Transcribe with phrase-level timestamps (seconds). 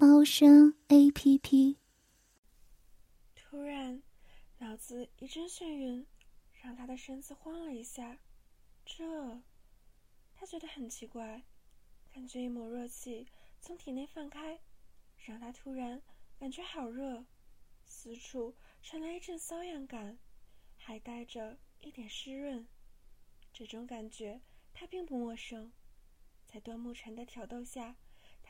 [0.00, 1.76] 猫声 A P P。
[3.34, 4.02] 突然，
[4.56, 6.06] 脑子一阵眩晕，
[6.62, 8.18] 让他的身子晃了一下。
[8.86, 9.42] 这，
[10.32, 11.42] 他觉得很奇怪，
[12.14, 13.26] 感觉一抹热气
[13.60, 14.58] 从体内放开，
[15.26, 16.00] 让他突然
[16.38, 17.26] 感觉好热，
[17.84, 20.18] 四处传来一阵瘙痒感，
[20.78, 22.66] 还带着一点湿润。
[23.52, 24.40] 这种感觉
[24.72, 25.70] 他并不陌生。
[26.46, 27.98] 在端木晨的挑逗下，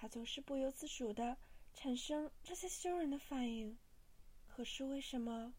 [0.01, 1.37] 他总是不由自主地
[1.75, 3.79] 产生这些羞人的反应。
[4.47, 5.53] 可是为什么？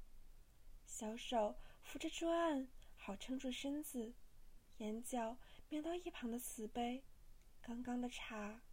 [0.83, 4.15] 小手扶着桌案，好撑住身子，
[4.77, 5.37] 眼角
[5.69, 7.03] 瞄到一旁的瓷杯，
[7.61, 8.63] 刚刚的茶，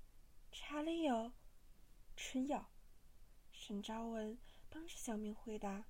[0.50, 1.33] 茶里有
[2.16, 2.70] 春药。
[3.53, 4.38] 沈昭文
[4.70, 5.84] 帮着小明回答，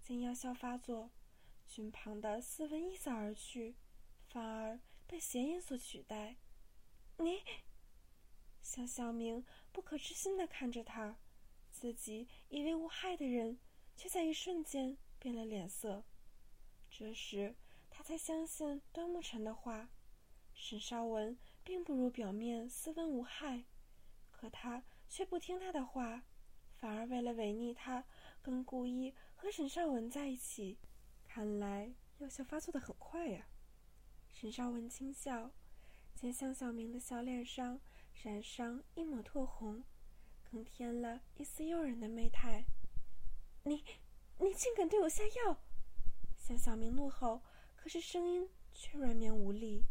[0.00, 1.10] 见药效发作，
[1.66, 3.74] 裙旁的斯文一扫而去，
[4.28, 6.36] 反而被邪眼所取代。
[7.16, 7.42] 你，
[8.68, 11.16] 向小明不可置信的看着他，
[11.70, 13.58] 自己以为无害的人，
[13.96, 16.04] 却在一瞬间变了脸色。
[16.90, 17.56] 这时
[17.88, 19.88] 他才相信端木晨的话，
[20.52, 23.64] 沈少文并不如表面斯文无害，
[24.30, 26.24] 可他却不听他的话，
[26.74, 28.04] 反而为了违逆他，
[28.42, 30.76] 更故意和沈少文在一起。
[31.26, 33.48] 看来药效发作的很快呀。
[34.30, 35.52] 沈少文轻笑。
[36.14, 37.80] 见向小明的小脸上
[38.20, 39.84] 染上一抹褪红，
[40.50, 42.64] 更添了一丝诱人的媚态。
[43.62, 43.84] 你，
[44.38, 45.62] 你竟敢对我下药！
[46.36, 47.42] 向小明怒吼，
[47.76, 49.84] 可是声音却软绵无力，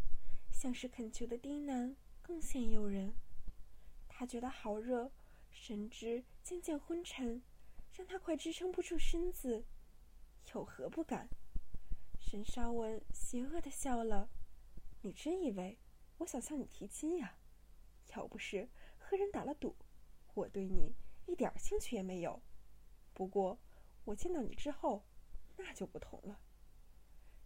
[0.51, 3.15] 像是恳求的低喃，更显诱人。
[4.09, 5.09] 他觉得好热，
[5.49, 7.41] 神志渐渐昏沉，
[7.93, 9.63] 让他快支撑不住身子。
[10.53, 11.29] 有何不敢？
[12.19, 14.29] 沈少文邪恶的笑了。
[15.01, 15.79] 你真以为？
[16.17, 17.37] 我想向你提亲呀，
[18.15, 19.75] 要不是和人打了赌，
[20.33, 20.95] 我对你
[21.25, 22.41] 一点兴趣也没有。
[23.13, 23.59] 不过
[24.05, 25.03] 我见到你之后，
[25.57, 26.39] 那就不同了。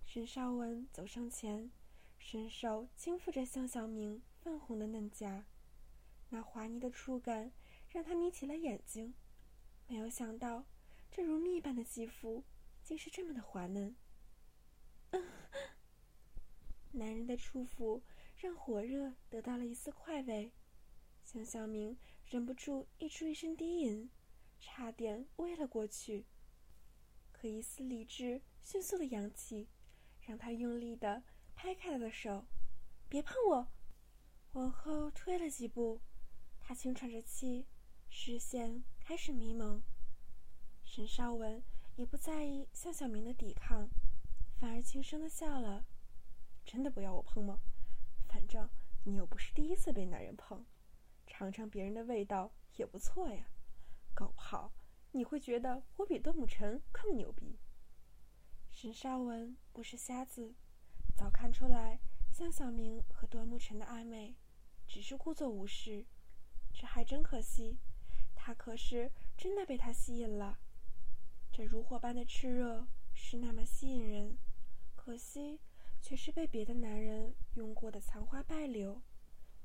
[0.06, 1.72] 沈少文走上前，
[2.18, 5.46] 伸手轻抚着向小明泛红的嫩颊，
[6.30, 7.52] 那滑腻的触感
[7.90, 9.14] 让他眯起了眼睛。
[9.88, 10.66] 没有想到，
[11.10, 12.44] 这如蜜般的肌肤
[12.84, 13.96] 竟是这么的滑嫩。
[16.92, 18.02] 男人的触抚。
[18.42, 20.52] 让火热得到了一丝快慰，
[21.24, 24.10] 向小明忍不住溢出一声低吟，
[24.60, 26.26] 差点偎了过去。
[27.32, 29.70] 可一丝理智迅速的扬起，
[30.22, 31.22] 让他用力的
[31.54, 32.48] 拍开了的手，
[33.08, 33.68] 别碰我！
[34.54, 36.02] 往后退了几步，
[36.60, 37.68] 他轻喘着气，
[38.10, 39.84] 视线开始迷蒙。
[40.84, 41.62] 沈少文
[41.96, 43.88] 也不在意向小明的抵抗，
[44.60, 45.86] 反而轻声的笑了
[46.66, 47.60] ：“真的不要我碰吗？”
[49.04, 50.66] 你又不是第一次被男人碰，
[51.26, 53.46] 尝尝别人的味道也不错呀。
[54.14, 54.72] 搞不好
[55.12, 57.60] 你会觉得我比段母晨更牛逼。
[58.70, 60.54] 沈少文不是瞎子，
[61.16, 62.00] 早看出来
[62.32, 64.36] 向小明和段木晨的暧昧，
[64.88, 66.06] 只是故作无视。
[66.74, 67.78] 这还真可惜，
[68.34, 70.60] 他可是真的被他吸引了。
[71.52, 74.38] 这如火般的炽热是那么吸引人，
[74.96, 75.60] 可惜。
[76.02, 79.02] 却是被别的男人用过的残花败柳，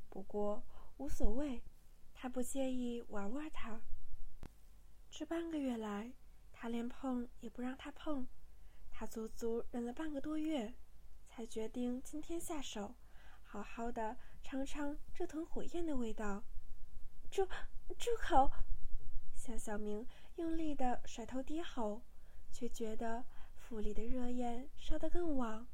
[0.08, 0.62] 不过
[0.98, 1.62] 无所谓，
[2.14, 3.80] 他不介意玩玩他。
[5.10, 6.12] 这半个月来，
[6.52, 8.26] 他连碰也不让他碰，
[8.90, 10.74] 他足足忍了半个多月，
[11.26, 12.94] 才决定今天下手，
[13.42, 16.44] 好好的尝尝这团火焰的味道。
[17.30, 17.46] 住
[17.98, 18.50] 住口！
[19.34, 22.02] 向小明用力的甩头低吼，
[22.52, 23.24] 却觉得
[23.54, 25.66] 腹里的热焰烧得更旺。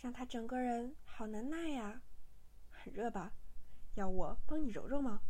[0.00, 2.00] 让他整个人好难耐呀，
[2.70, 3.34] 很热吧？
[3.96, 5.20] 要我帮你揉揉吗？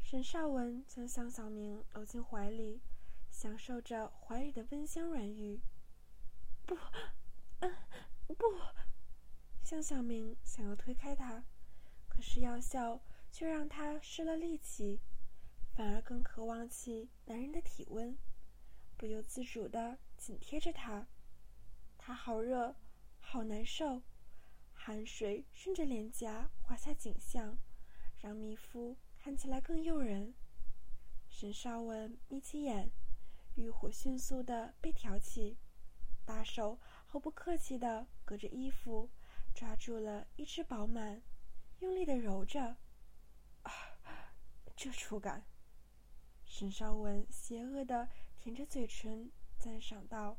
[0.00, 2.80] 沈少文将向小明搂进怀里，
[3.28, 5.60] 享受着怀里的温香软玉。
[6.64, 6.76] 不，
[7.58, 7.74] 嗯，
[8.28, 8.44] 不。
[9.64, 11.42] 向小明想要推开他，
[12.08, 13.00] 可是药效
[13.32, 15.00] 却让他失了力气，
[15.74, 18.16] 反而更渴望起男人的体温，
[18.96, 21.08] 不由自主的紧贴着他。
[21.98, 22.76] 他好热。
[23.32, 24.02] 好难受，
[24.74, 27.56] 汗水顺着脸颊滑下颈项，
[28.18, 30.34] 让蜜肤看起来更诱人。
[31.30, 32.92] 沈少文眯起眼，
[33.54, 35.56] 欲火迅速的被挑起，
[36.26, 39.08] 大手毫不客气的隔着衣服
[39.54, 41.22] 抓住了一只饱满，
[41.78, 42.76] 用力的揉着。
[43.62, 43.72] 啊，
[44.76, 45.46] 这触感！
[46.44, 50.36] 沈少文邪恶的舔着嘴唇，赞赏道，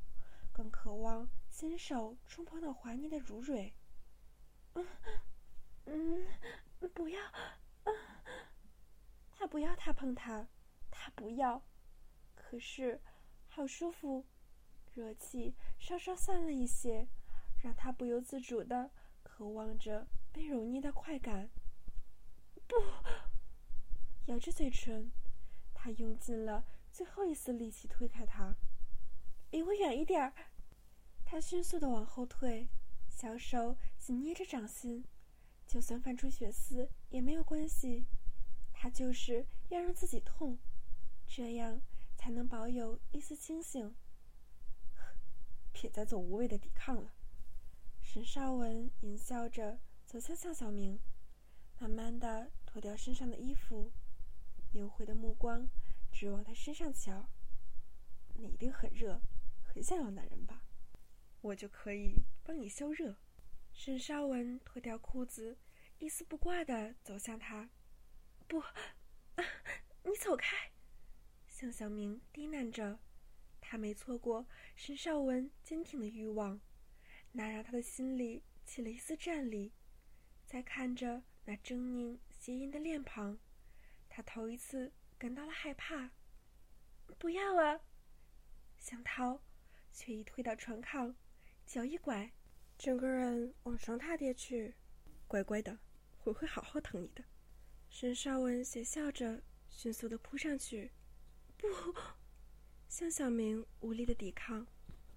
[0.51, 3.75] 更渴望伸手触碰到滑腻的乳蕊。
[4.73, 4.88] 嗯，
[5.85, 6.27] 嗯，
[6.95, 7.94] 不要，啊！
[9.29, 10.47] 他不要他碰他，
[10.89, 11.61] 他不要。
[12.33, 13.00] 可是，
[13.45, 14.25] 好舒服，
[14.95, 17.07] 热气稍稍散了一些，
[17.61, 18.89] 让他不由自主的
[19.21, 21.51] 渴望着被揉捏的快感。
[22.67, 22.75] 不，
[24.25, 25.11] 咬着嘴唇，
[25.71, 28.55] 他用尽了最后一丝力气推开他，
[29.51, 30.33] 离我远一点儿。
[31.33, 32.69] 他迅速的往后退。
[33.09, 35.03] 小手紧捏着掌心，
[35.65, 38.06] 就算泛出血丝也没有关系，
[38.71, 40.59] 他就是要让自己痛，
[41.25, 41.81] 这样
[42.15, 43.95] 才能保有一丝清醒。
[45.71, 47.15] 别再做无谓的抵抗了。
[48.00, 51.00] 沈少文淫笑着走向向小明，
[51.79, 53.91] 慢慢的脱掉身上的衣服，
[54.74, 55.68] 幽会的目光
[56.12, 57.27] 直往他身上瞧。
[58.36, 59.19] 你一定很热，
[59.63, 60.62] 很想要男人吧？
[61.44, 63.18] 我就可以帮你消热。
[63.74, 65.57] 沈少文脱掉裤子，
[66.00, 67.69] 一丝不挂的走向他。
[68.48, 69.44] 不，啊，
[70.04, 70.72] 你走开！
[71.45, 72.98] 向小明低喃着。
[73.60, 76.62] 他没错过沈少文坚挺的欲望，
[77.34, 79.74] 那让他的心里起了一丝战栗。
[80.46, 83.38] 再看着那狰狞邪淫的脸庞，
[84.07, 86.12] 他头一次感到了害怕。
[87.19, 87.81] 不要啊！
[88.78, 89.44] 想逃，
[89.92, 91.16] 却已推到床炕。
[91.74, 92.31] 脚一拐，
[92.78, 94.75] 整个人往床榻跌去。
[95.28, 95.80] 乖乖的，
[96.24, 97.24] 我会好好疼你的。
[97.90, 100.92] 沈少文邪笑着，迅速的扑上去。
[101.58, 101.68] 不，
[102.88, 104.68] 向小明无力的抵抗，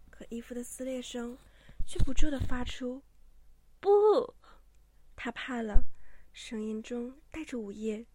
[0.08, 1.36] 可衣服的撕裂声
[1.86, 3.02] 却不住的发出。
[3.78, 4.34] 不，
[5.14, 5.84] 他怕了，
[6.32, 8.06] 声音中带着午夜、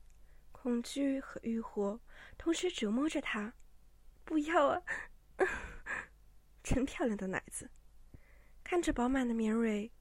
[0.52, 2.02] 恐惧和欲火，
[2.40, 3.54] 同时折磨着他。
[4.26, 4.82] 不要啊！
[6.64, 7.70] 真漂亮的奶子。
[8.72, 9.92] 看着饱满的绵蕊，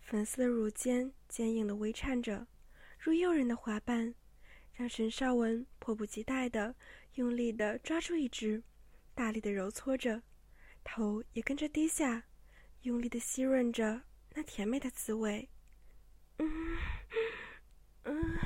[0.00, 2.46] 粉色的乳尖坚硬的微颤着，
[2.96, 4.14] 如诱人的花瓣，
[4.72, 6.72] 让沈少文迫不及待的
[7.14, 8.62] 用力的抓住一只，
[9.16, 10.22] 大力的揉搓着，
[10.84, 12.22] 头也跟着低下，
[12.82, 14.00] 用力的吸吮着
[14.32, 15.48] 那甜美的滋味。
[16.38, 16.78] 嗯
[18.04, 18.38] 嗯，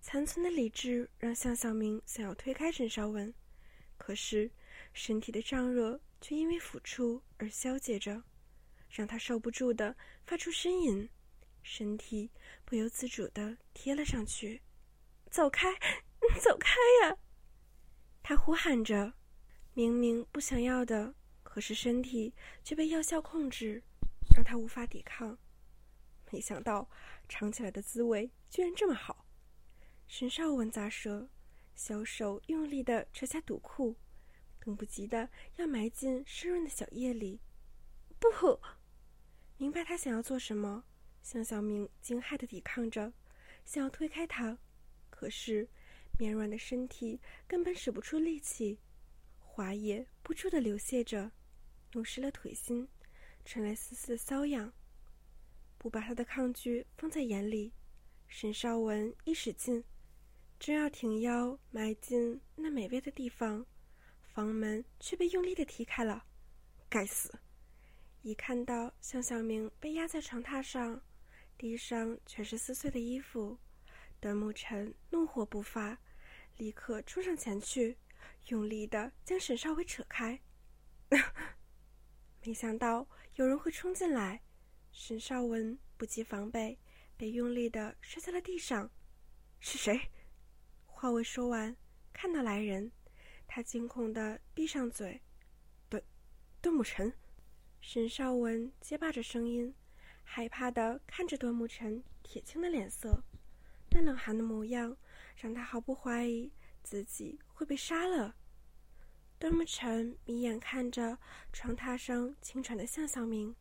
[0.00, 3.32] 残存的理智让向小明想要推开沈少文，
[3.96, 4.50] 可是
[4.92, 8.20] 身体的胀热却因为抚触而消解着。
[8.92, 9.96] 让他受不住的
[10.26, 11.08] 发出呻吟，
[11.62, 12.30] 身体
[12.62, 14.60] 不由自主的贴了上去。
[15.30, 15.72] 走开，
[16.42, 17.16] 走开呀！
[18.22, 19.14] 他呼喊着，
[19.72, 23.82] 明明不想要的，可是身体却被药效控制，
[24.36, 25.38] 让他无法抵抗。
[26.30, 26.86] 没想到
[27.30, 29.24] 尝起来的滋味居然这么好。
[30.06, 31.26] 沈少文咂舌，
[31.74, 33.96] 小手用力的扯下肚裤，
[34.60, 37.40] 等不及的要埋进湿润的小叶里。
[38.18, 38.28] 不！
[39.62, 40.82] 明白他想要做什么，
[41.22, 43.12] 向小明惊骇的抵抗着，
[43.64, 44.58] 想要推开他，
[45.08, 45.68] 可是
[46.18, 48.76] 绵软的身体根本使不出力气，
[49.38, 51.30] 滑液不住的流泻着，
[51.92, 52.88] 弄湿了腿心，
[53.44, 54.72] 传来丝丝的瘙痒。
[55.78, 57.72] 不把他的抗拒放在眼里，
[58.26, 59.84] 沈少文一使劲，
[60.58, 63.64] 正要挺腰埋进那美味的地方，
[64.34, 66.24] 房门却被用力的踢开了。
[66.88, 67.32] 该死！
[68.22, 71.02] 一看到向小明被压在床榻上，
[71.58, 73.58] 地上全是撕碎的衣服，
[74.20, 75.98] 段沐晨怒火不发，
[76.56, 77.98] 立刻冲上前去，
[78.46, 80.40] 用力的将沈少伟扯开。
[82.46, 84.40] 没想到有人会冲进来，
[84.92, 86.78] 沈少文不及防备，
[87.16, 88.88] 被用力的摔在了地上。
[89.58, 90.00] 是谁？
[90.86, 91.76] 话未说完，
[92.12, 92.92] 看到来人，
[93.48, 95.20] 他惊恐的闭上嘴。
[95.88, 96.00] 段，
[96.60, 97.12] 段沐晨。
[97.84, 99.74] 沈少文结巴着声音，
[100.22, 103.24] 害怕的看着段沐晨铁青的脸色，
[103.90, 104.96] 那冷寒的模样
[105.36, 106.52] 让他毫不怀疑
[106.84, 108.36] 自己会被杀了。
[109.36, 111.18] 段沐晨眯眼看着
[111.52, 113.54] 床榻上轻喘的向小明，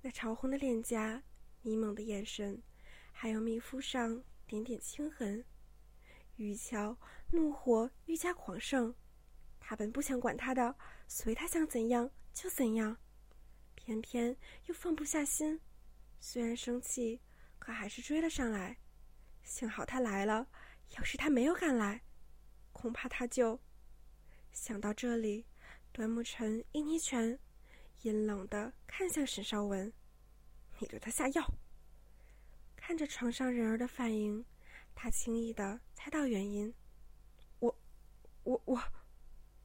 [0.00, 1.20] 那潮红的脸颊、
[1.62, 2.62] 迷蒙的眼神，
[3.10, 5.44] 还有密肤上点点青痕，
[6.36, 6.96] 玉桥
[7.32, 8.94] 怒火愈加狂盛。
[9.58, 10.76] 他本不想管他的，
[11.08, 12.96] 随他想怎样就怎样。
[13.86, 15.60] 偏偏又放不下心，
[16.18, 17.20] 虽然生气，
[17.56, 18.76] 可还是追了上来。
[19.44, 20.48] 幸好他来了，
[20.96, 22.02] 要是他没有赶来，
[22.72, 23.60] 恐怕他就……
[24.50, 25.46] 想到这里，
[25.92, 27.38] 端木晨一捏拳，
[28.02, 29.92] 阴冷的看向沈少文
[30.80, 31.54] ：“你对他下药？”
[32.74, 34.44] 看着床上人儿的反应，
[34.96, 36.74] 他轻易的猜到原因。
[37.60, 37.78] 我，
[38.42, 38.82] 我，我……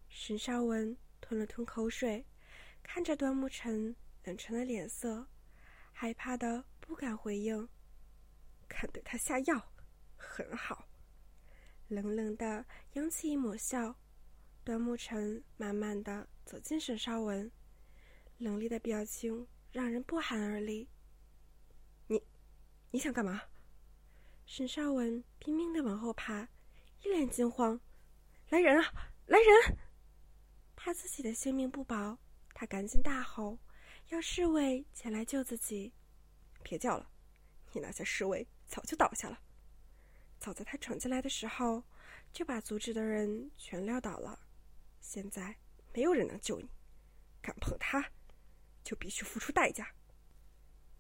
[0.10, 2.24] 沈少文吞了吞口水，
[2.84, 5.28] 看着端木晨冷沉的脸色，
[5.92, 7.68] 害怕的不敢回应。
[8.68, 9.74] 看对他下药，
[10.16, 10.88] 很好。
[11.88, 13.96] 冷冷的扬起一抹笑。
[14.64, 17.52] 端木成慢慢的走近沈少文，
[18.38, 20.88] 冷厉的表情让人不寒而栗。
[22.06, 22.22] 你，
[22.92, 23.42] 你想干嘛？
[24.46, 26.48] 沈少文拼命的往后爬，
[27.02, 27.80] 一脸惊慌。
[28.50, 29.12] 来人啊！
[29.26, 29.78] 来人！
[30.76, 32.20] 怕自己的性命不保，
[32.54, 33.58] 他赶紧大吼，
[34.12, 35.94] 要侍卫前来救自己。
[36.62, 37.10] 别叫了，
[37.72, 39.40] 你那些侍卫早就倒下了。
[40.38, 41.82] 早在他闯进来的时候，
[42.34, 44.38] 就把阻止的人全撂倒了。
[45.00, 45.56] 现在
[45.94, 46.70] 没有人能救你，
[47.42, 48.06] 敢碰他，
[48.84, 49.88] 就必须付出代价。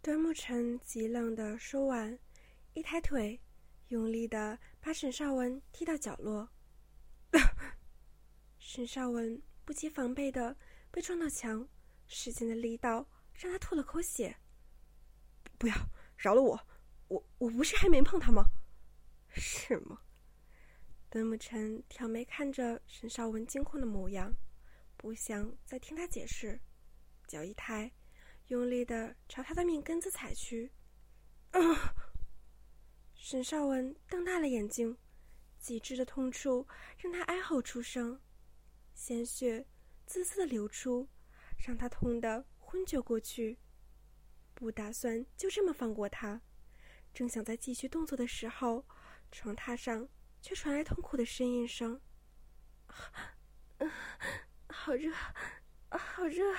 [0.01, 2.17] 端木成极冷的说完，
[2.73, 3.37] 一抬腿，
[3.89, 6.47] 用力的把沈少文踢到角落。
[8.57, 10.55] 沈少文不及防备的
[10.89, 11.67] 被撞到墙，
[12.13, 14.35] 使劲的力道让他吐了口血。
[15.57, 15.75] 不要，
[16.17, 16.59] 饶了我！
[17.07, 18.43] 我我不是还没碰他吗？
[19.29, 20.01] 是吗？
[21.09, 24.33] 邓沐晨挑眉看着沈少文惊恐的模样，
[24.97, 26.59] 不想再听他解释，
[27.27, 27.89] 脚一抬，
[28.47, 30.69] 用力的朝他的命根子踩去。
[31.51, 31.59] 啊
[33.15, 34.97] 沈少文瞪大了眼睛，
[35.59, 38.19] 极致的痛楚让他哀吼出声，
[38.93, 39.65] 鲜血
[40.05, 41.07] 滋滋的流出，
[41.65, 43.57] 让他痛得昏厥过去。
[44.53, 46.41] 不打算就这么放过他，
[47.13, 48.85] 正想再继续动作的时候，
[49.31, 50.09] 床榻上。
[50.41, 52.01] 却传来痛苦的呻吟声。
[54.67, 55.13] 好热，
[55.91, 56.55] 好热！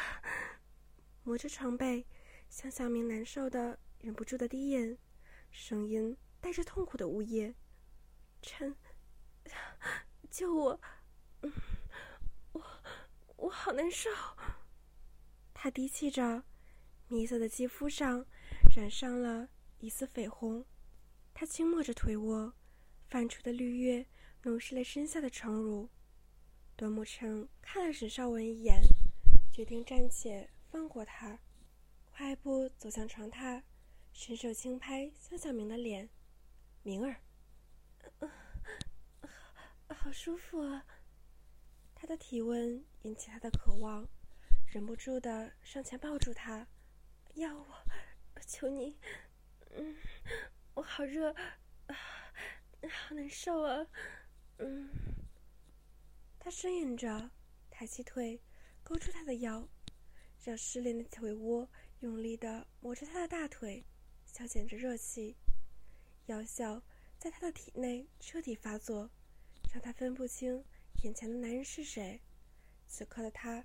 [1.24, 2.06] 摸着床被，
[2.48, 4.96] 向小明难受的忍不住的低吟，
[5.50, 7.52] 声音带着痛苦的呜咽
[8.40, 8.76] ：“臣，
[10.30, 10.80] 救我！
[11.40, 11.52] 嗯
[12.52, 12.62] 我，
[13.34, 14.08] 我好难受。”
[15.62, 16.42] 他低泣着，
[17.06, 18.26] 米色的肌肤上
[18.74, 20.66] 染上了一丝绯红。
[21.32, 22.52] 他轻摸着腿窝。
[23.06, 24.04] 泛出的绿叶
[24.42, 25.88] 弄湿了身下的床褥。
[26.74, 28.82] 端木成看了沈少文一眼，
[29.52, 31.38] 决定暂且放过他，
[32.10, 33.62] 快步走向床榻，
[34.12, 36.10] 伸手轻拍向小明的脸
[36.82, 37.20] ：“明儿，
[39.94, 40.84] 好舒服啊。”
[41.94, 44.08] 他的体温引起他的渴望，
[44.72, 46.66] 忍不住的上前抱住他
[47.36, 47.66] ：“要我，
[48.46, 48.96] 求你，
[49.72, 49.94] 嗯，
[50.72, 51.94] 我好热啊。”
[52.90, 53.86] 好难受啊，
[54.56, 54.88] 嗯。
[56.38, 57.30] 他呻吟着，
[57.70, 58.40] 抬起腿，
[58.82, 59.68] 勾住他的腰，
[60.42, 61.68] 让失恋的腿窝
[62.00, 63.84] 用力的磨着他的大腿，
[64.24, 65.36] 消减着热气。
[66.24, 66.82] 药效
[67.18, 69.10] 在他的体内彻底发作，
[69.70, 70.64] 让他分不清
[71.02, 72.22] 眼前的男人是谁。
[72.88, 73.62] 此刻的他，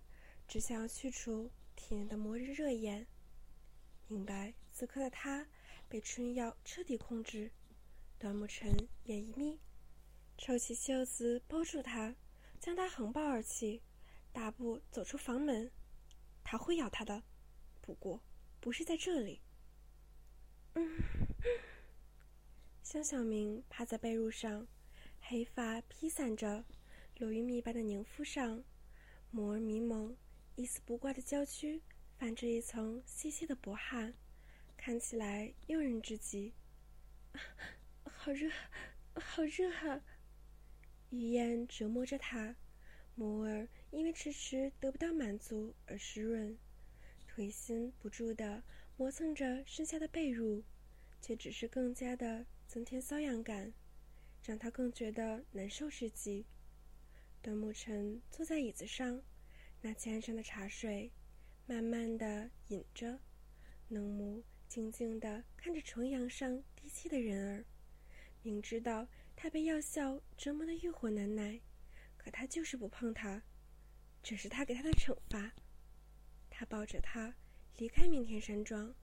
[0.48, 3.06] 只想要去除体内的魔日热焰。
[4.08, 5.46] 明白，此刻的他
[5.90, 7.52] 被春药彻底控制。
[8.18, 8.72] 端木晨
[9.04, 9.60] 眼一眯，
[10.38, 12.16] 抽起袖子包住他，
[12.60, 13.82] 将他横抱而起，
[14.32, 15.70] 大步走出房门。
[16.44, 17.22] 他会咬他的，
[17.82, 18.22] 不过
[18.60, 19.42] 不是在这里。
[20.76, 20.98] 嗯，
[22.82, 24.66] 向小明趴在被褥上，
[25.20, 26.64] 黑发披散着，
[27.18, 28.64] 落于蜜般的凝肤上，
[29.34, 30.16] 眸儿迷蒙，
[30.58, 31.84] 一丝不挂的娇躯
[32.18, 34.16] 泛着一层细细的薄汗，
[34.76, 36.52] 看起来诱人至极。
[38.04, 38.50] 好热，
[39.14, 40.02] 好热啊！
[41.12, 42.56] 语言折磨着他，
[43.16, 46.58] 眸儿因为迟迟得不到满足而湿润，
[47.28, 48.64] 腿心不住的
[48.98, 50.64] 磨蹭着身下的被褥，
[51.22, 53.72] 却只是更加的增添瘙痒感，
[54.44, 56.48] 让他更觉得难受至极。
[57.44, 59.22] 端木晨坐在椅子上，
[59.82, 61.12] 拿起案上的茶水，
[61.66, 63.20] 慢慢的饮着，
[63.90, 67.66] 冷目静静的看着重阳上低泣的人儿。
[68.42, 71.60] 明知道他被药效折磨的欲火难耐，
[72.18, 73.42] 可他就是不碰他，
[74.24, 75.54] 这是他给他的惩罚。
[76.50, 77.34] 他抱着他
[77.78, 78.94] 离开明天山庄，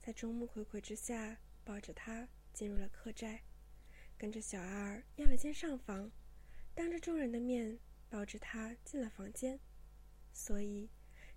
[0.00, 3.40] 在众目睽睽之下抱着他进入了客栈，
[4.16, 6.10] 跟着小二要了间上房，
[6.74, 9.58] 当着众人的面抱着他进了房间。
[10.32, 10.88] 所以，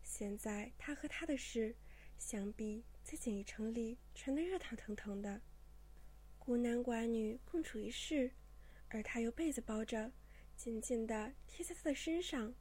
[0.04, 1.76] 现在他和他的事，
[2.18, 5.42] 想必在锦衣城里传得热腾腾腾的。
[6.40, 8.32] 孤男寡女共处一室，
[8.90, 10.12] 而他又被子包着，
[10.56, 12.54] 紧紧地贴在他的身上。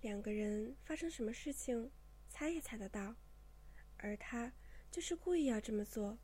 [0.00, 1.90] 两个人发生什么事情，
[2.28, 3.14] 猜也猜得到。
[3.98, 4.50] 而他
[4.90, 6.18] 就是故意要这么做。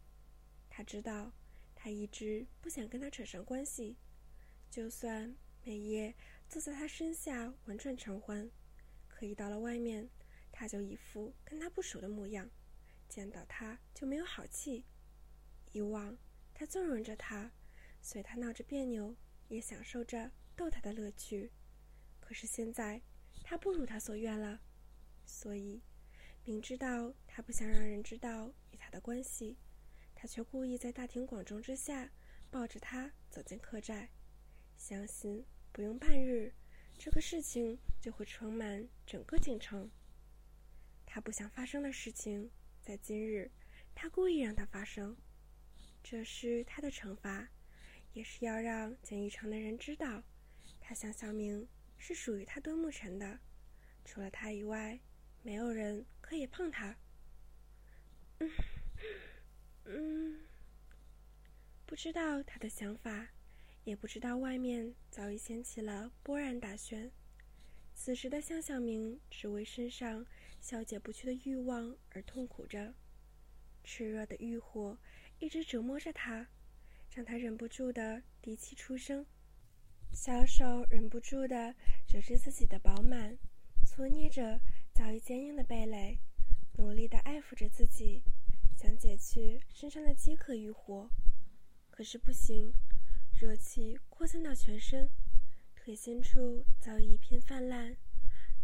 [0.71, 1.31] 他知道，
[1.75, 3.97] 他一直不想跟他扯上关系，
[4.71, 6.15] 就算每夜
[6.49, 8.51] 坐在他身下玩转偿还，
[9.19, 10.07] 可一到了外面，
[10.53, 12.51] 他就一副跟他不熟的模样，
[13.09, 14.85] 见到他就没有好气。
[15.73, 16.15] 以往
[16.53, 17.51] 他纵容着他，
[18.03, 19.17] 随他闹着别扭，
[19.49, 21.51] 也享受着逗他的乐趣。
[22.21, 23.01] 可是现在，
[23.43, 24.61] 他不如他所愿了，
[25.25, 25.81] 所以。
[26.45, 29.57] 明知道他不想让人知道与他的关系，
[30.15, 32.13] 他却故意在大庭广众之下
[32.51, 34.11] 抱着他走进客栈，
[34.77, 35.43] 相信
[35.73, 36.53] 不用半日，
[36.99, 39.91] 这个事情就会充满整个京城。
[41.05, 42.51] 他不想发生的事情，
[42.83, 43.51] 在今日，
[43.95, 45.17] 他故意让它发生，
[46.03, 47.49] 这是他的惩罚，
[48.13, 50.23] 也是要让简玉成的人知道，
[50.81, 53.39] 他向小明是属于他端木辰的，
[54.05, 54.99] 除了他以外。
[55.43, 56.97] 没有人可以碰他。
[58.41, 58.51] 嗯
[59.85, 60.41] 嗯，
[61.87, 63.29] 不知道他的想法，
[63.87, 67.11] 也不知道外面早已掀起了波澜大旋。
[67.95, 70.27] 此时的向小明只为身上
[70.61, 72.93] 消解不去的欲望而痛苦着，
[73.85, 74.99] 炽热的欲火
[75.39, 76.49] 一直折磨着他，
[77.15, 79.25] 让他忍不住的低气出声，
[80.13, 81.75] 小手忍不住的
[82.13, 83.39] 揉着自己的饱满，
[83.87, 84.61] 搓捏着。
[84.93, 86.19] 早已坚硬的蓓蕾，
[86.79, 88.23] 努力地爱抚着自己，
[88.75, 91.11] 想解去身上的饥渴欲火，
[91.91, 92.73] 可是不行，
[93.39, 95.11] 热气扩散到全身，
[95.75, 97.95] 腿心处早已一片泛滥，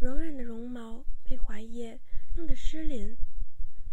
[0.00, 2.00] 柔软的绒毛被滑液
[2.34, 3.14] 弄得湿淋，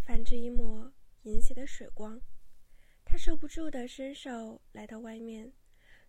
[0.05, 0.89] 泛着一抹
[1.23, 2.21] 银血的水光。
[3.03, 5.51] 他受不住的伸手来到外面，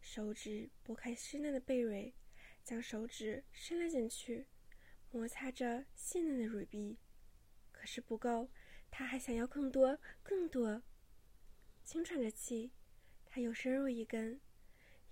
[0.00, 2.14] 手指拨开湿嫩的蓓蕊，
[2.62, 4.46] 将手指伸了进去。
[5.10, 6.96] 摩擦着细嫩的蕊壁，
[7.72, 8.48] 可是不够，
[8.88, 10.80] 他还想要更多，更多。
[11.82, 12.70] 轻喘着气，
[13.26, 14.40] 他又深入一根，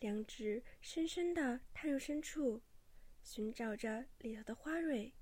[0.01, 2.63] 两指深深地探入深处，
[3.23, 5.13] 寻找着里头的花蕊，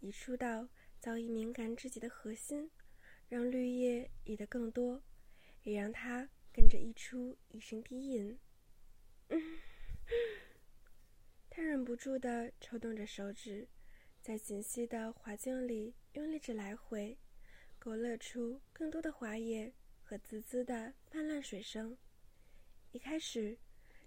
[0.00, 2.70] 一触到早已敏感至极的核心，
[3.28, 5.02] 让绿叶溢得更多，
[5.62, 8.38] 也让他跟着溢出一声低吟。
[9.28, 9.60] 嗯，
[11.50, 13.68] 他忍不住地抽动着手指。
[14.22, 17.16] 在紧细的滑茎里用力着来回，
[17.78, 21.96] 勾勒出更多的花叶和滋滋的泛滥水声。
[22.92, 23.58] 一开始，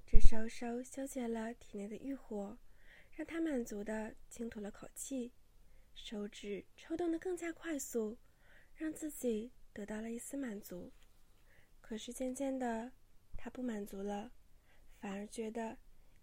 [0.06, 2.58] 这稍稍消解了体内的欲火，
[3.12, 5.34] 让他满足的轻吐了口气，
[5.96, 8.18] 手指抽动的更加快速，
[8.76, 10.92] 让自己得到了一丝满足。
[11.82, 12.92] 可是渐渐的，
[13.36, 14.32] 他不满足了，
[15.00, 15.78] 反而觉得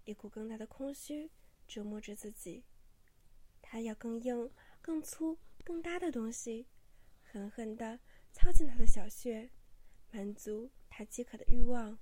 [0.05, 1.31] 一股更大的空虚
[1.67, 2.65] 折磨着自己。
[3.61, 6.67] 他要更硬、更粗、更大的东西，
[7.23, 8.01] 狠狠地
[8.33, 9.51] 操进他的小穴，
[10.11, 11.99] 满足他饥渴的欲望。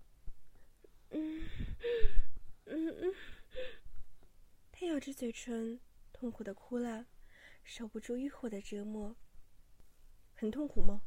[1.11, 1.49] 嗯，
[2.67, 3.15] 嗯嗯，
[4.71, 5.81] 他咬着嘴唇，
[6.13, 7.07] 痛苦的哭了，
[7.65, 9.17] 受不住欲火的折磨。
[10.35, 11.03] 很痛苦吗？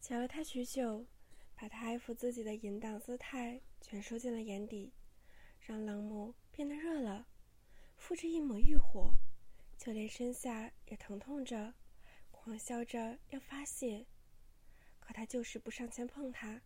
[0.00, 1.06] 瞧了他许久，
[1.54, 4.92] 把他爱抚自己的淫荡姿态全收进了眼底，
[5.60, 7.26] 让冷目变得热了，
[7.96, 9.16] 附着一抹欲火。
[9.78, 11.74] 就连身下也疼痛着，
[12.30, 14.06] 狂笑着要发泄，
[14.98, 16.62] 可他就是不上前碰他。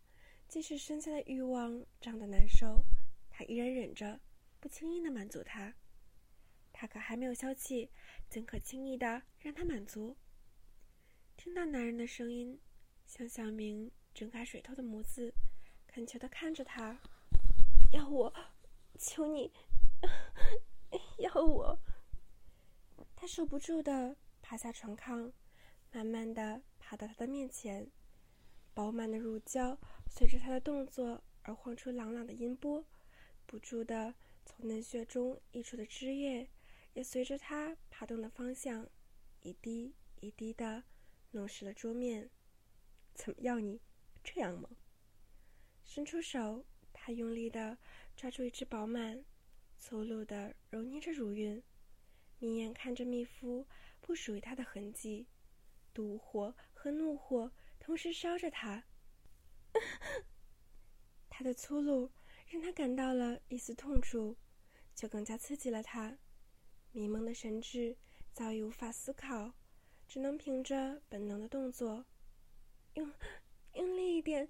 [0.51, 2.83] 即使身下的欲望胀得难受，
[3.29, 4.19] 他依然忍着，
[4.59, 5.73] 不轻易的满足他。
[6.73, 7.89] 他可还没有消气，
[8.27, 10.17] 怎可轻易的让他满足？
[11.37, 12.59] 听到男人的声音，
[13.07, 15.33] 向小明睁开水透的眸子，
[15.87, 16.99] 恳求的看着他
[17.93, 18.33] ：“要我，
[18.99, 19.53] 求你，
[21.19, 21.79] 要我。”
[23.15, 25.31] 他受不住的爬下床炕，
[25.93, 27.89] 慢慢的爬到他的面前，
[28.73, 29.77] 饱满的乳胶
[30.09, 32.85] 随着他的动作而晃出朗朗的音波，
[33.45, 34.13] 不住的
[34.45, 36.49] 从嫩穴中溢出的汁液，
[36.93, 38.87] 也随着他爬动的方向，
[39.41, 40.83] 一滴一滴的
[41.31, 42.29] 弄湿了桌面。
[43.13, 43.81] 怎么要你
[44.23, 44.69] 这样吗？
[45.83, 47.77] 伸出手，他用力的
[48.15, 49.25] 抓住一只饱满、
[49.77, 51.61] 粗鲁的揉捏着乳晕。
[52.39, 53.67] 眯眼看着蜜夫
[53.99, 55.27] 不属于他的痕迹，
[55.93, 58.83] 妒火和怒火同时烧着他。
[61.27, 62.11] 他的粗鲁
[62.47, 64.37] 让他感到了一丝痛楚，
[64.93, 66.19] 就更加刺激了他。
[66.91, 67.97] 迷蒙的神智
[68.31, 69.55] 早已无法思考，
[70.07, 72.05] 只能凭着本能的动作，
[72.93, 73.11] 用
[73.73, 74.47] 用力一点，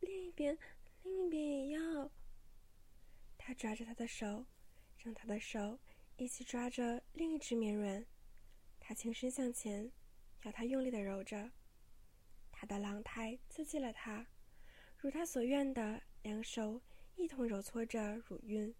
[0.00, 0.58] 另一边，
[1.04, 2.10] 另一边也要。
[3.38, 4.44] 他抓着他的手，
[4.98, 5.78] 让他的手
[6.16, 8.04] 一起抓着另一只绵软。
[8.78, 9.90] 他轻身向前，
[10.42, 11.50] 要他用力的揉着。
[12.64, 14.26] 的狼胎刺激了他，
[14.96, 16.80] 如他所愿的，两手
[17.16, 18.74] 一同揉搓着乳晕，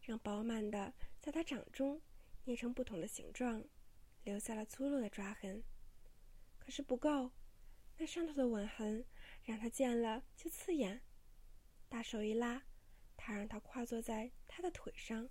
[0.00, 2.00] 让饱满的在他掌中
[2.44, 3.64] 捏成不同的形状，
[4.22, 5.62] 留下了粗鲁的抓痕。
[6.58, 7.30] 可是不够，
[7.96, 9.04] 那上头的吻痕
[9.44, 11.00] 让他见了就刺眼。
[11.88, 12.62] 大手一拉，
[13.16, 15.28] 他让他跨坐在他的腿上，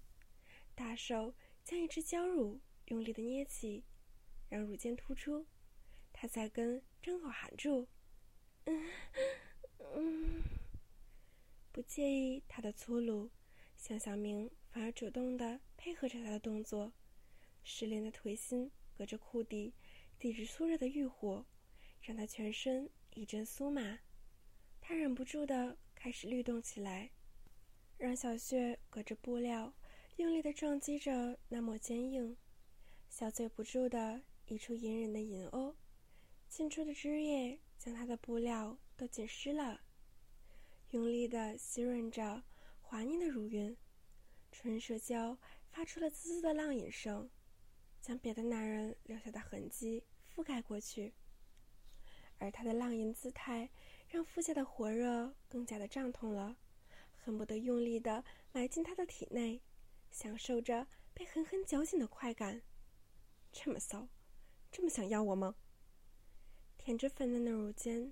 [0.75, 3.83] 大手将一只娇乳用力的捏起，
[4.49, 5.45] 让乳尖突出。
[6.23, 7.85] 他在跟张口含住，
[8.63, 8.81] 嗯
[9.93, 10.41] 嗯，
[11.69, 13.29] 不介意他的粗鲁。
[13.75, 16.93] 向小明反而主动的配合着他的动作，
[17.61, 19.73] 失恋的腿心隔着裤底，
[20.17, 21.45] 抵着粗热的欲火，
[22.01, 23.99] 让他全身一阵酥麻。
[24.79, 25.77] 他忍不住的。
[25.93, 27.11] 开始律动起来，
[27.97, 29.73] 让小穴隔着布料
[30.15, 32.37] 用力的撞击着那抹坚硬，
[33.09, 35.75] 小嘴不住的溢出隐忍的吟哦，
[36.53, 39.81] 进出的汁液将他的布料都浸湿了，
[40.91, 42.43] 用力的吸润着
[42.79, 43.75] 滑腻的乳晕，
[44.51, 45.35] 唇舌交
[45.71, 47.27] 发出了滋滋的浪饮声，
[47.99, 51.15] 将别的男人留下的痕迹覆盖过去，
[52.37, 53.71] 而他的浪吟姿态。
[54.07, 56.55] 让腹下的火热更加的胀痛了，
[57.15, 59.59] 恨不得用力的埋进他的体内，
[60.11, 62.61] 享受着被狠狠绞紧的快感。
[63.51, 64.07] 这么骚，
[64.71, 65.55] 这么想要我吗？
[66.83, 68.11] 舔着粉嫩的乳尖，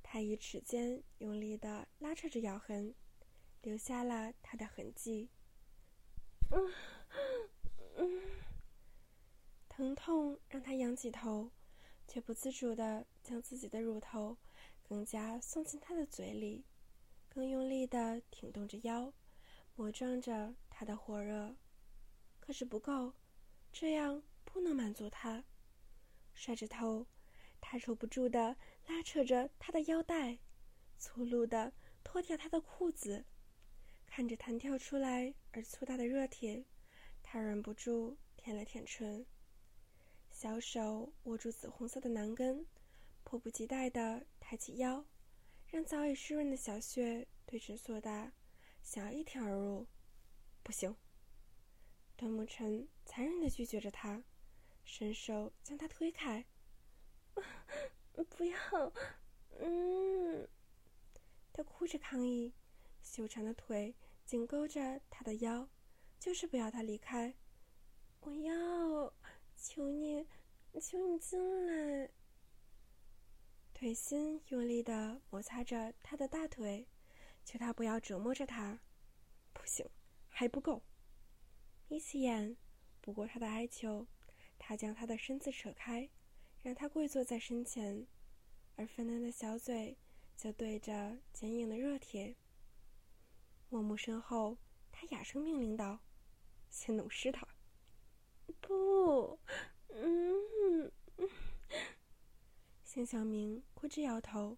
[0.00, 2.94] 他以齿尖用力的拉扯着咬痕，
[3.60, 5.30] 留下了他的痕迹。
[7.96, 8.22] 嗯，
[9.68, 11.50] 疼痛让他仰起头，
[12.06, 14.38] 却不自主的将自己的乳头。
[14.84, 16.64] 更加送进他的嘴里，
[17.28, 19.12] 更用力的挺动着腰，
[19.74, 21.56] 磨撞着他的火热。
[22.38, 23.14] 可是不够，
[23.72, 25.42] 这样不能满足他。
[26.32, 27.06] 甩着头，
[27.66, 28.54] 他抽不住的
[28.86, 30.38] 拉扯着他的腰带，
[30.98, 31.72] 粗鲁的
[32.04, 33.24] 脱掉他的裤子。
[34.06, 36.66] 看着弹跳出来而粗大的热铁，
[37.22, 39.24] 他忍不住舔了舔唇，
[40.30, 42.66] 小手握住紫红色的囊根。
[43.24, 45.06] 迫不及待地抬起腰，
[45.66, 48.30] 让早已湿润的小穴对准硕大，
[48.82, 49.86] 想要一挺而入。
[50.62, 50.94] 不行，
[52.14, 54.22] 段木晨残忍地拒绝着他，
[54.84, 56.44] 伸手将他推开。
[58.30, 58.92] 不要，
[59.58, 60.48] 嗯，
[61.52, 62.52] 他哭着抗议，
[63.02, 63.94] 修长的腿
[64.24, 65.68] 紧勾着他的腰，
[66.18, 67.34] 就是不要他离开。
[68.20, 69.12] 我要，
[69.56, 70.26] 求你，
[70.80, 72.10] 求你进来。
[73.74, 76.86] 腿心用力的摩擦着他的大腿，
[77.44, 78.80] 求他不要折磨着他。
[79.52, 79.86] 不行，
[80.28, 80.82] 还不够。
[81.88, 82.56] 眯起眼，
[83.00, 84.06] 不顾他的哀求，
[84.58, 86.08] 他将他的身子扯开，
[86.64, 88.06] 让他跪坐在身前，
[88.76, 89.98] 而粉嫩的小嘴
[90.34, 92.34] 就对着坚硬的热铁。
[93.68, 94.56] 默默身后，
[94.90, 96.00] 他哑声命令道
[96.70, 97.46] ：“先弄湿他。”
[98.62, 99.38] 不，
[99.88, 100.90] 嗯。
[102.82, 104.56] 向小明哭着摇头，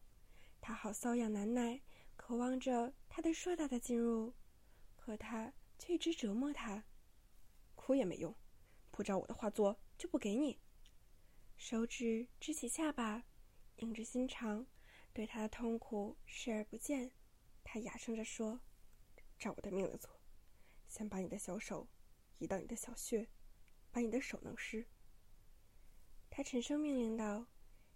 [0.60, 1.80] 他好瘙痒难耐，
[2.14, 4.32] 渴望着他的硕大的进入，
[4.94, 6.84] 可他却一直折磨他。
[7.74, 8.32] 哭也没用，
[8.92, 10.60] 不照我的话做就不给你。
[11.56, 13.24] 手指支起下巴，
[13.76, 14.66] 硬着心肠，
[15.12, 17.10] 对他的痛苦视而不见。
[17.64, 18.60] 他哑声着说
[19.38, 20.10] ：“照我的命令做，
[20.88, 21.88] 先把你的小手
[22.38, 23.28] 移到你的小穴，
[23.90, 24.86] 把你的手弄湿。”
[26.30, 27.46] 他沉声命令道。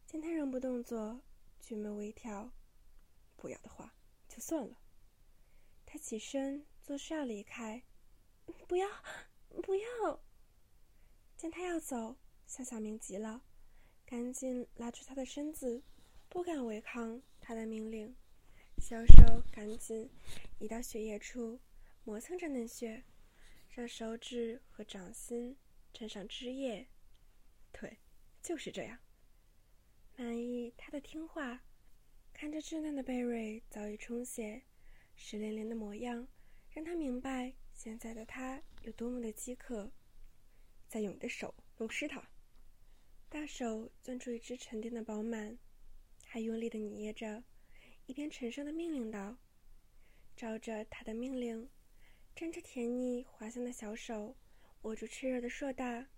[0.06, 1.22] 见他仍不动作，
[1.60, 2.50] 俊眉微挑，
[3.36, 3.94] 不要的话
[4.26, 4.76] 就算了。
[5.86, 7.84] 他起身作势要离开，
[8.66, 8.88] 不要，
[9.62, 10.20] 不要。
[11.36, 13.44] 见他要走，向小明急了，
[14.10, 15.80] 赶紧拉住他的身子，
[16.28, 18.12] 不敢违抗他的命令。
[18.78, 20.10] 小手赶紧
[20.58, 21.60] 移到血液处，
[22.02, 23.04] 磨蹭着嫩血，
[23.70, 25.56] 让手指和掌心
[25.92, 26.88] 沾上汁液。
[27.70, 27.98] 对，
[28.42, 28.98] 就是这样。
[30.16, 31.62] 满意他的听话，
[32.32, 34.60] 看着稚嫩的贝瑞早已充血、
[35.14, 36.26] 湿淋淋的模样，
[36.72, 39.92] 让他明白现在的他有多么的饥渴。
[40.88, 42.28] 再用你的手弄湿它。
[43.30, 45.56] 大手攥住一只沉甸的饱满，
[46.26, 47.44] 还用力的捏着，
[48.06, 49.38] 一边沉声的命令道
[50.36, 51.70] ：“照着他的命令，
[52.34, 54.36] 沾着甜腻滑香的小手
[54.82, 56.08] 握住炽热的硕大，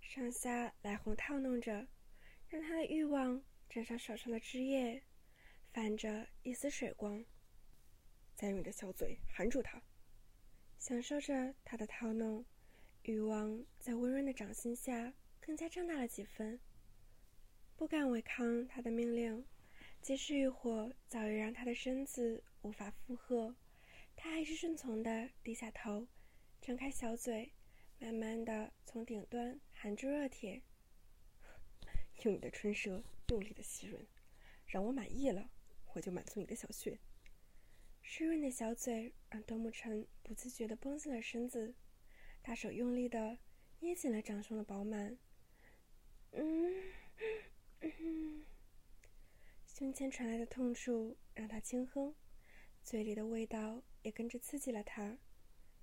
[0.00, 1.86] 上下来回套弄着，
[2.48, 5.02] 让他的欲望。”沾上手上的汁液，
[5.72, 7.24] 泛着一丝水光。
[8.34, 9.82] 再用你的小嘴含住它。
[10.78, 12.44] 享受着他的套弄，
[13.02, 16.58] 欲望在温润的掌心下更加壮大了几分。
[17.76, 19.44] 不敢违抗他的命令，
[20.00, 23.56] 即使欲火早已让他的身子无法负荷，
[24.14, 26.06] 他还是顺从的低下头，
[26.60, 27.52] 张开小嘴，
[27.98, 30.62] 慢慢的从顶端含住热铁。
[32.22, 34.06] 用你的唇舌用力的吸吮，
[34.64, 35.50] 让我满意了，
[35.94, 36.96] 我就满足你的小穴。
[38.00, 41.74] 湿润的小嘴让端木晨不自觉的绷紧了身子，
[42.42, 43.38] 大手用力的
[43.80, 45.18] 捏紧了掌上的饱满。
[46.32, 46.72] 嗯，
[47.80, 48.44] 嗯，
[49.66, 52.14] 胸前传来的痛处让他轻哼，
[52.82, 55.18] 嘴里的味道也跟着刺激了他，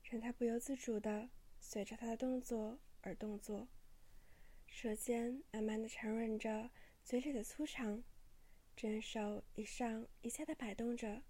[0.03, 3.67] 让他不由自主的随着他的动作而动作。
[4.65, 6.71] 舌尖慢慢的缠软着
[7.03, 8.03] 嘴里的粗长，
[8.75, 11.21] 真手一上一下的摆动着，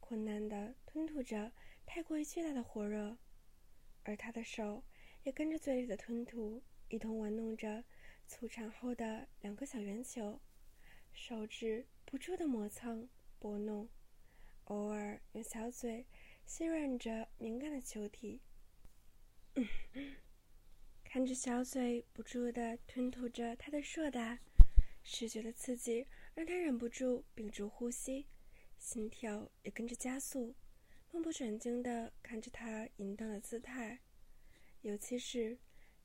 [0.00, 1.52] 困难的吞吐着
[1.86, 3.18] 太过于巨大的火热，
[4.02, 4.82] 而他的手
[5.22, 7.84] 也跟着嘴里的吞吐一同玩弄着
[8.28, 10.38] 粗长后的两个小圆球，
[11.14, 13.88] 手指不住的磨蹭拨弄，
[14.64, 16.06] 偶尔用小嘴
[16.44, 18.42] 吸吮着敏感的球体。
[21.02, 24.38] 看着小嘴不住的吞吐着他的硕大，
[25.02, 28.26] 视觉的刺激让他忍不住屏住呼吸，
[28.78, 30.54] 心跳也跟着加速，
[31.10, 34.00] 目不转睛的看着他淫荡的姿态。
[34.82, 35.58] 尤其是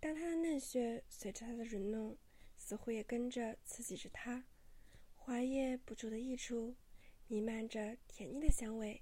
[0.03, 2.17] 当他的嫩穴随着他的吮弄，
[2.57, 4.45] 似乎也跟着刺激着他，
[5.15, 6.75] 花液不住的溢出，
[7.29, 9.01] 弥漫着甜腻的香味。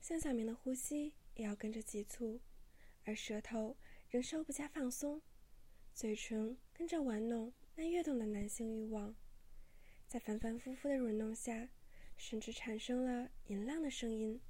[0.00, 2.40] 向小明的呼吸也要跟着急促，
[3.02, 3.76] 而舌头。
[4.08, 5.20] 仍稍不加放松，
[5.92, 9.16] 嘴唇跟着玩弄那跃动的男性欲望，
[10.06, 11.68] 在反反复复的吮弄下，
[12.16, 14.40] 甚至产生了淫浪的声音。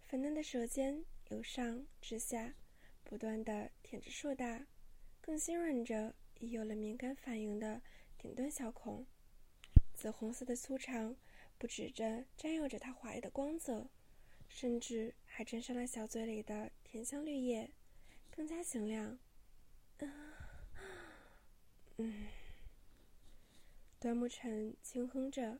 [0.00, 2.56] 粉嫩的舌尖由上至下
[3.10, 4.64] 不断的舔着硕大，
[5.20, 7.82] 更吸吮着已有了敏感反应的
[8.16, 9.04] 顶端小孔。
[9.92, 11.16] 紫红色的粗长
[11.58, 13.90] 不止着沾有着它华丽的光泽，
[14.48, 17.72] 甚至还沾上了小嘴里的甜香绿叶。
[18.30, 19.18] 更加醒亮，
[21.96, 22.28] 嗯，
[23.98, 25.58] 端木晨轻哼着，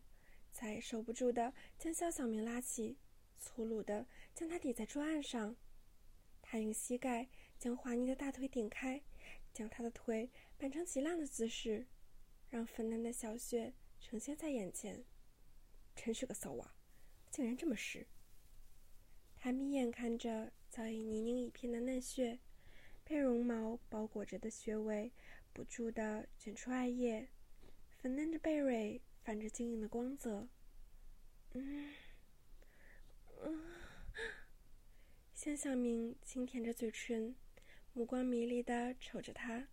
[0.53, 2.97] 才守不住的将肖小明拉起，
[3.41, 5.57] 粗鲁的将他抵在桌案上。
[6.51, 7.29] 他用膝盖
[7.61, 9.01] 将滑腻的大腿顶开，
[9.55, 11.87] 将他的腿摆成极浪的姿势，
[12.49, 15.05] 让粉嫩的小穴呈现在眼前。
[15.95, 16.75] 真是个骚娃，
[17.31, 18.05] 竟然这么湿！
[19.37, 22.41] 他眯眼看着早已泥泞一片的嫩穴。
[23.05, 25.13] 被绒毛包裹着的穴位
[25.53, 27.29] 不住地卷出艾叶，
[27.97, 30.49] 粉嫩的贝蕊泛着晶莹的光泽。
[31.53, 31.95] 嗯，
[33.41, 33.80] 嗯，
[35.43, 37.35] 向小明轻舔着嘴唇，
[37.95, 39.69] 目光迷离地瞅着他，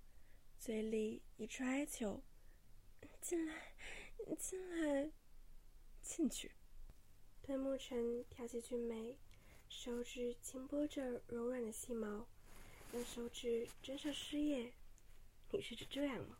[0.57, 2.23] 嘴里一处哀求
[3.19, 3.73] ：“进来，
[4.39, 5.11] 进来，
[6.01, 6.53] 进去。”
[7.43, 9.17] 段沐晨挑起俊眉，
[9.67, 12.25] 手指轻拨着柔软的细毛。
[12.93, 14.71] 用手指沾上湿液，
[15.51, 16.37] 你是指这样吗？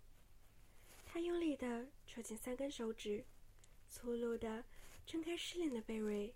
[1.06, 3.26] 他用力的抽紧三根手指，
[3.90, 4.64] 粗鲁的
[5.06, 6.34] 睁开湿淋的贝瑞，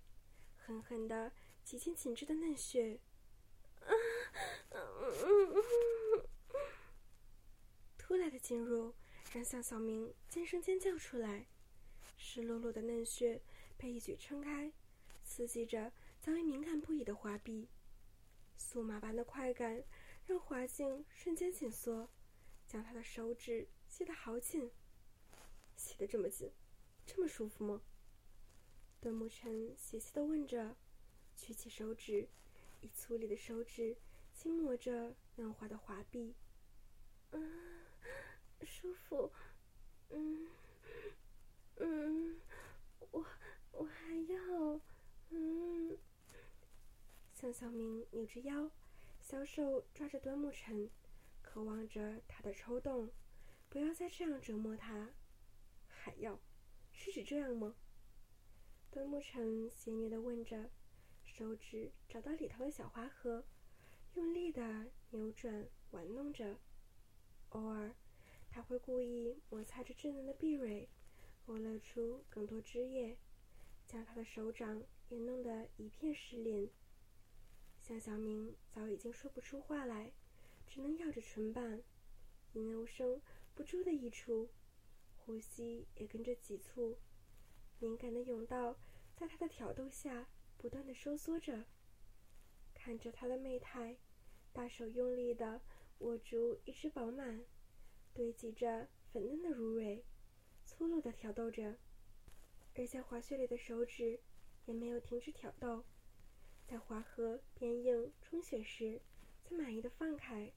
[0.57, 1.31] 狠狠的
[1.63, 2.99] 挤进紧致的嫩穴。
[7.97, 8.93] 突来的进入
[9.33, 11.47] 让向小明尖声尖叫出来，
[12.17, 13.41] 湿漉漉的嫩穴
[13.77, 14.71] 被一举撑开，
[15.23, 17.69] 刺激着早已敏感不已的滑臂，
[18.57, 19.83] 酥麻般的快感。
[20.27, 22.07] 让滑茎瞬间紧缩，
[22.67, 24.71] 将他的手指吸得好紧。
[25.75, 26.53] 吸得这么紧，
[27.05, 27.81] 这么舒服吗？
[29.01, 30.77] 段沐晨细细的问着，
[31.41, 32.27] 举起手指，
[32.81, 33.97] 以粗粝的手指
[34.31, 36.35] 轻磨着嫩滑的滑壁。
[37.31, 37.83] 嗯，
[38.63, 39.31] 舒服。
[40.11, 40.47] 嗯，
[41.77, 42.39] 嗯，
[43.09, 43.25] 我
[43.71, 44.79] 我还要。
[45.31, 45.97] 嗯，
[47.33, 48.69] 向小明扭着腰。
[49.19, 50.91] 小手抓着端木晨，
[51.41, 53.09] 渴望着他的抽动，
[53.67, 55.09] 不要再这样折磨他。
[55.87, 56.39] 还要，
[56.91, 57.75] 是指这样吗？
[58.91, 60.69] 端木晨邪虐的问着，
[61.41, 63.43] 手指找到里头的小花盒，
[64.13, 66.59] 用力的扭转玩弄着。
[67.49, 67.95] 偶尔，
[68.51, 70.87] 他会故意摩擦着稚嫩的碧蕊，
[71.43, 73.17] 勾勒出更多汁液，
[73.87, 76.69] 将他的手掌也弄得一片湿淋。
[77.81, 80.13] 向小明早已经说不出话来，
[80.67, 81.81] 只能咬着唇瓣，
[82.53, 83.19] 淫怒声
[83.55, 84.51] 不住的溢出，
[85.17, 86.99] 呼吸也跟着急促，
[87.79, 88.77] 敏感的甬道
[89.15, 90.29] 在他的挑逗下
[90.61, 91.65] 不断的收缩着。
[92.75, 93.97] 看着他的媚态，
[94.53, 95.59] 大手用力的
[95.99, 97.43] 握住一只饱满、
[98.13, 100.03] 堆积着粉嫩的乳蕊，
[100.63, 101.77] 粗鲁的挑逗着，
[102.75, 104.19] 而在滑雪里的手指
[104.65, 105.83] 也没有停止挑逗，
[106.67, 109.01] 在滑河边硬冲雪时，
[109.43, 110.53] 才满意的放开，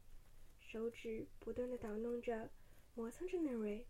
[0.61, 2.51] 手指不断的捣弄着、
[2.95, 3.87] 磨蹭着嫩蕊。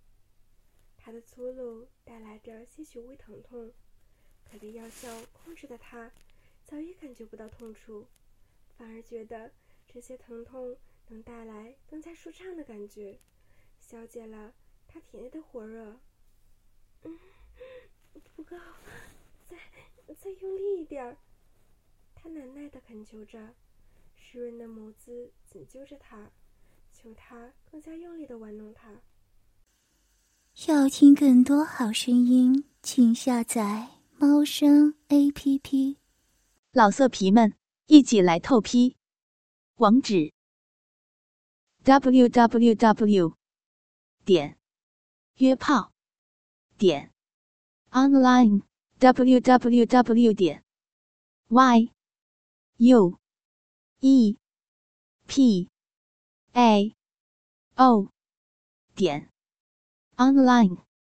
[0.96, 3.74] 他的粗鲁带来着些许微疼痛，
[4.50, 6.10] 可被药效控制的他，
[6.64, 8.06] 早已感觉不到痛处。
[8.76, 9.52] 反而觉得
[9.86, 10.76] 这些疼痛
[11.08, 13.18] 能带来更加舒畅的感觉，
[13.80, 14.52] 消解了
[14.88, 16.00] 他体内的火热。
[17.02, 17.18] 嗯，
[18.34, 18.56] 不够，
[19.46, 19.56] 再
[20.14, 21.16] 再用力一点儿。
[22.14, 23.54] 他难耐的恳求着，
[24.16, 26.30] 湿润的眸子紧揪着他，
[26.92, 29.02] 求他更加用力的玩弄他。
[30.66, 35.98] 要听更多好声音，请下载猫声 A P P。
[36.72, 37.54] 老色皮们。
[37.86, 38.96] 一起来透批，
[39.74, 40.32] 网址
[41.82, 43.36] ：w w w
[44.24, 44.58] 点
[45.34, 45.92] 约炮
[46.78, 47.12] 点
[47.90, 48.62] online
[48.98, 50.64] w w w 点
[51.48, 51.92] y
[52.78, 53.18] u
[54.00, 54.38] e
[55.26, 55.68] p
[56.52, 56.96] a
[57.74, 58.08] o
[58.94, 59.28] 点
[60.16, 60.93] online。